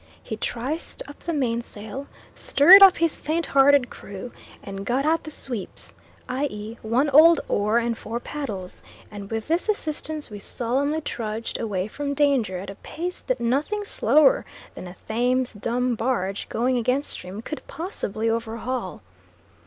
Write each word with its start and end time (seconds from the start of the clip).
He 0.23 0.35
triced 0.35 1.03
up 1.07 1.19
the 1.19 1.31
mainsail, 1.31 2.07
stirred 2.33 2.81
up 2.81 2.97
his 2.97 3.15
fainthearted 3.15 3.91
crew, 3.91 4.31
and 4.63 4.83
got 4.83 5.05
out 5.05 5.25
the 5.25 5.29
sweeps, 5.29 5.93
i.e. 6.27 6.79
one 6.81 7.07
old 7.11 7.39
oar 7.47 7.77
and 7.77 7.95
four 7.95 8.19
paddles, 8.19 8.81
and 9.11 9.29
with 9.29 9.47
this 9.47 9.69
assistance 9.69 10.31
we 10.31 10.39
solemnly 10.39 11.01
trudged 11.01 11.59
away 11.59 11.87
from 11.87 12.15
danger 12.15 12.57
at 12.57 12.71
a 12.71 12.75
pace 12.81 13.21
that 13.21 13.39
nothing 13.39 13.83
slower 13.83 14.43
than 14.73 14.87
a 14.87 14.95
Thames 15.07 15.53
dumb 15.53 15.93
barge, 15.93 16.49
going 16.49 16.79
against 16.79 17.11
stream, 17.11 17.43
could 17.43 17.61
possibly 17.67 18.27
overhaul. 18.27 19.03